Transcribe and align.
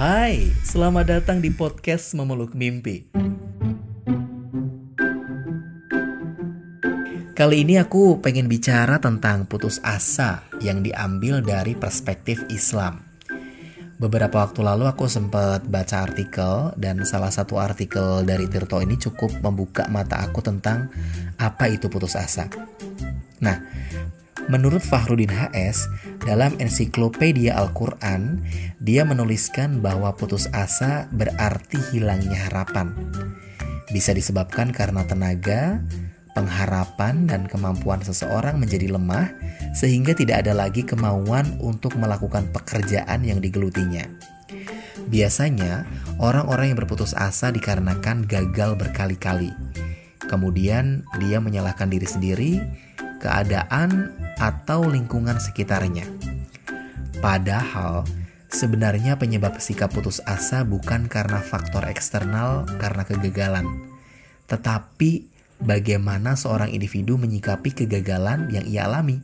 Hai, 0.00 0.48
selamat 0.64 1.12
datang 1.12 1.44
di 1.44 1.52
podcast 1.52 2.16
Memeluk 2.16 2.56
Mimpi. 2.56 3.12
Kali 7.36 7.56
ini 7.60 7.76
aku 7.76 8.16
pengen 8.24 8.48
bicara 8.48 8.96
tentang 8.96 9.44
putus 9.44 9.76
asa 9.84 10.48
yang 10.64 10.80
diambil 10.80 11.44
dari 11.44 11.76
perspektif 11.76 12.40
Islam. 12.48 13.04
Beberapa 14.00 14.40
waktu 14.40 14.64
lalu 14.64 14.88
aku 14.88 15.04
sempat 15.04 15.68
baca 15.68 16.08
artikel 16.08 16.72
dan 16.80 17.04
salah 17.04 17.28
satu 17.28 17.60
artikel 17.60 18.24
dari 18.24 18.48
Tirto 18.48 18.80
ini 18.80 18.96
cukup 18.96 19.44
membuka 19.44 19.84
mata 19.92 20.24
aku 20.24 20.40
tentang 20.40 20.88
apa 21.36 21.68
itu 21.68 21.92
putus 21.92 22.16
asa. 22.16 22.48
Nah, 23.44 23.56
Menurut 24.50 24.82
Fahrudin 24.82 25.30
HS, 25.30 25.86
dalam 26.26 26.58
ensiklopedia 26.58 27.54
Al-Quran, 27.54 28.42
dia 28.82 29.06
menuliskan 29.06 29.78
bahwa 29.78 30.10
putus 30.18 30.50
asa 30.50 31.06
berarti 31.14 31.78
hilangnya 31.94 32.50
harapan. 32.50 32.90
Bisa 33.94 34.10
disebabkan 34.10 34.74
karena 34.74 35.06
tenaga, 35.06 35.78
pengharapan, 36.34 37.30
dan 37.30 37.46
kemampuan 37.46 38.02
seseorang 38.02 38.58
menjadi 38.58 38.90
lemah, 38.90 39.30
sehingga 39.70 40.18
tidak 40.18 40.42
ada 40.42 40.66
lagi 40.66 40.82
kemauan 40.82 41.54
untuk 41.62 41.94
melakukan 41.94 42.50
pekerjaan 42.50 43.22
yang 43.22 43.38
digelutinya. 43.38 44.02
Biasanya, 45.14 45.86
orang-orang 46.18 46.74
yang 46.74 46.78
berputus 46.82 47.14
asa 47.14 47.54
dikarenakan 47.54 48.26
gagal 48.26 48.74
berkali-kali. 48.74 49.54
Kemudian, 50.26 51.06
dia 51.22 51.38
menyalahkan 51.38 51.86
diri 51.86 52.06
sendiri, 52.06 52.52
keadaan, 53.20 54.16
atau 54.40 54.88
lingkungan 54.88 55.36
sekitarnya. 55.36 56.08
Padahal, 57.20 58.08
sebenarnya 58.48 59.20
penyebab 59.20 59.60
sikap 59.60 59.92
putus 59.92 60.24
asa 60.24 60.64
bukan 60.64 61.06
karena 61.06 61.38
faktor 61.44 61.84
eksternal 61.86 62.64
karena 62.80 63.04
kegagalan, 63.04 63.68
tetapi 64.48 65.28
bagaimana 65.60 66.34
seorang 66.34 66.72
individu 66.72 67.20
menyikapi 67.20 67.76
kegagalan 67.76 68.48
yang 68.48 68.64
ia 68.64 68.88
alami. 68.88 69.20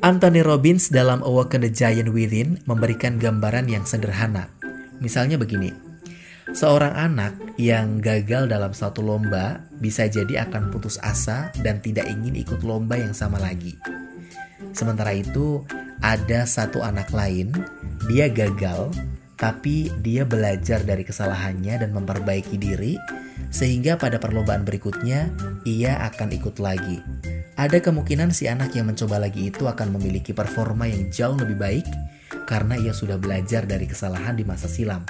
Anthony 0.00 0.40
Robbins 0.40 0.88
dalam 0.88 1.20
Awaken 1.20 1.64
the 1.64 1.72
Giant 1.72 2.12
Within 2.12 2.60
memberikan 2.64 3.20
gambaran 3.20 3.68
yang 3.68 3.84
sederhana. 3.84 4.48
Misalnya 5.00 5.36
begini, 5.36 5.72
seorang 6.52 6.94
anak 6.96 7.32
yang 7.60 8.02
gagal 8.02 8.50
dalam 8.50 8.74
satu 8.74 9.04
lomba 9.04 9.62
bisa 9.78 10.06
jadi 10.10 10.48
akan 10.48 10.74
putus 10.74 10.98
asa 11.00 11.54
dan 11.62 11.78
tidak 11.78 12.08
ingin 12.10 12.34
ikut 12.38 12.64
lomba 12.66 12.98
yang 12.98 13.14
sama 13.14 13.38
lagi. 13.38 13.76
Sementara 14.70 15.14
itu, 15.14 15.62
ada 16.00 16.46
satu 16.46 16.80
anak 16.80 17.10
lain, 17.10 17.52
dia 18.06 18.30
gagal, 18.30 18.90
tapi 19.34 19.90
dia 20.04 20.22
belajar 20.22 20.84
dari 20.84 21.02
kesalahannya 21.02 21.80
dan 21.82 21.90
memperbaiki 21.90 22.56
diri, 22.60 22.94
sehingga 23.50 23.98
pada 23.98 24.22
perlombaan 24.22 24.62
berikutnya 24.62 25.32
ia 25.66 25.98
akan 26.06 26.28
ikut 26.36 26.62
lagi. 26.62 27.02
Ada 27.60 27.82
kemungkinan 27.82 28.32
si 28.32 28.48
anak 28.48 28.72
yang 28.72 28.88
mencoba 28.88 29.20
lagi 29.20 29.52
itu 29.52 29.68
akan 29.68 29.92
memiliki 30.00 30.32
performa 30.32 30.88
yang 30.88 31.12
jauh 31.12 31.36
lebih 31.36 31.60
baik 31.60 31.86
karena 32.48 32.78
ia 32.80 32.96
sudah 32.96 33.20
belajar 33.20 33.68
dari 33.68 33.84
kesalahan 33.84 34.32
di 34.32 34.48
masa 34.48 34.64
silam. 34.64 35.04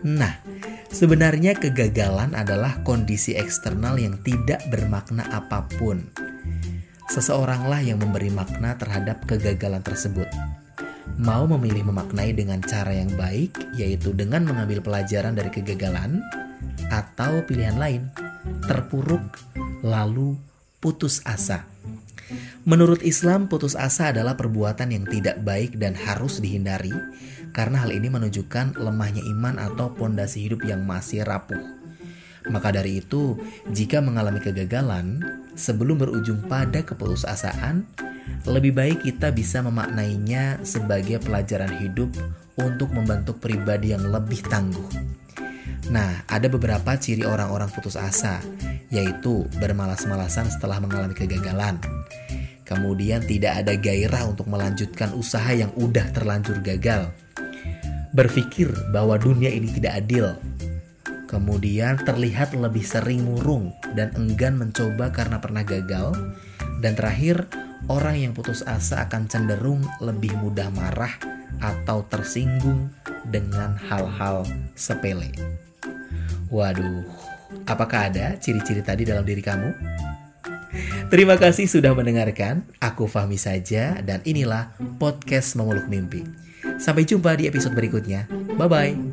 Nah, 0.00 0.40
sebenarnya 0.88 1.52
kegagalan 1.56 2.32
adalah 2.32 2.80
kondisi 2.80 3.36
eksternal 3.36 4.00
yang 4.00 4.16
tidak 4.24 4.64
bermakna 4.72 5.28
apa 5.28 5.68
pun 5.76 6.08
seseoranglah 7.10 7.82
yang 7.82 7.98
memberi 7.98 8.30
makna 8.30 8.78
terhadap 8.78 9.26
kegagalan 9.26 9.82
tersebut. 9.82 10.30
Mau 11.18 11.44
memilih 11.50 11.90
memaknai 11.90 12.32
dengan 12.32 12.62
cara 12.62 12.94
yang 12.94 13.10
baik, 13.18 13.74
yaitu 13.74 14.14
dengan 14.14 14.46
mengambil 14.46 14.80
pelajaran 14.80 15.34
dari 15.34 15.50
kegagalan, 15.50 16.22
atau 16.88 17.42
pilihan 17.44 17.76
lain, 17.76 18.08
terpuruk 18.64 19.20
lalu 19.82 20.38
putus 20.78 21.20
asa. 21.26 21.66
Menurut 22.68 23.02
Islam, 23.02 23.50
putus 23.50 23.74
asa 23.74 24.14
adalah 24.14 24.36
perbuatan 24.36 24.92
yang 24.94 25.04
tidak 25.08 25.42
baik 25.42 25.80
dan 25.80 25.96
harus 25.96 26.38
dihindari, 26.38 26.94
karena 27.50 27.82
hal 27.82 27.90
ini 27.90 28.08
menunjukkan 28.12 28.78
lemahnya 28.78 29.24
iman 29.26 29.58
atau 29.58 29.90
pondasi 29.92 30.46
hidup 30.46 30.62
yang 30.62 30.86
masih 30.86 31.26
rapuh. 31.26 31.60
Maka 32.48 32.72
dari 32.72 33.04
itu, 33.04 33.36
jika 33.68 34.00
mengalami 34.00 34.40
kegagalan, 34.40 35.20
sebelum 35.52 36.00
berujung 36.00 36.40
pada 36.48 36.80
keputusasaan, 36.80 37.84
lebih 38.48 38.72
baik 38.72 39.04
kita 39.04 39.28
bisa 39.34 39.60
memaknainya 39.60 40.64
sebagai 40.64 41.20
pelajaran 41.20 41.70
hidup 41.84 42.08
untuk 42.56 42.88
membentuk 42.96 43.36
pribadi 43.42 43.92
yang 43.92 44.08
lebih 44.08 44.40
tangguh. 44.48 44.88
Nah, 45.92 46.24
ada 46.30 46.46
beberapa 46.46 46.96
ciri 46.96 47.26
orang-orang 47.26 47.68
putus 47.68 47.98
asa, 47.98 48.40
yaitu 48.90 49.46
bermalas-malasan 49.62 50.50
setelah 50.50 50.82
mengalami 50.82 51.14
kegagalan. 51.14 51.78
Kemudian 52.66 53.26
tidak 53.26 53.66
ada 53.66 53.74
gairah 53.74 54.30
untuk 54.30 54.46
melanjutkan 54.46 55.10
usaha 55.14 55.50
yang 55.50 55.74
udah 55.74 56.06
terlanjur 56.14 56.62
gagal. 56.62 57.10
Berpikir 58.14 58.70
bahwa 58.90 59.18
dunia 59.18 59.50
ini 59.50 59.70
tidak 59.70 60.06
adil 60.06 60.34
Kemudian 61.30 61.94
terlihat 62.02 62.58
lebih 62.58 62.82
sering 62.82 63.22
murung 63.22 63.70
dan 63.94 64.10
enggan 64.18 64.58
mencoba 64.58 65.14
karena 65.14 65.38
pernah 65.38 65.62
gagal. 65.62 66.10
Dan 66.82 66.98
terakhir, 66.98 67.46
orang 67.86 68.18
yang 68.18 68.32
putus 68.34 68.66
asa 68.66 69.06
akan 69.06 69.30
cenderung 69.30 69.78
lebih 70.02 70.34
mudah 70.42 70.66
marah 70.74 71.14
atau 71.62 72.02
tersinggung 72.10 72.90
dengan 73.30 73.78
hal-hal 73.78 74.42
sepele. 74.74 75.30
Waduh, 76.50 77.06
apakah 77.66 78.12
ada 78.12 78.36
ciri-ciri 78.38 78.82
tadi 78.82 79.02
dalam 79.06 79.22
diri 79.26 79.42
kamu? 79.42 79.70
Terima 81.10 81.34
kasih 81.34 81.66
sudah 81.66 81.90
mendengarkan. 81.96 82.62
Aku 82.78 83.10
Fahmi 83.10 83.34
saja 83.34 83.98
dan 84.06 84.22
inilah 84.22 84.70
podcast 85.02 85.58
Memeluk 85.58 85.90
Mimpi. 85.90 86.22
Sampai 86.78 87.02
jumpa 87.02 87.34
di 87.34 87.50
episode 87.50 87.74
berikutnya. 87.74 88.30
Bye 88.54 88.70
bye. 88.70 89.09